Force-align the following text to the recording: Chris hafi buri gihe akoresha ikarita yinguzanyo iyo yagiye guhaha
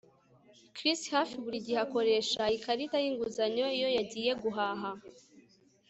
Chris 0.75 1.01
hafi 1.15 1.35
buri 1.43 1.57
gihe 1.65 1.79
akoresha 1.85 2.41
ikarita 2.57 2.97
yinguzanyo 3.03 3.65
iyo 3.77 3.89
yagiye 3.97 4.31
guhaha 4.41 4.89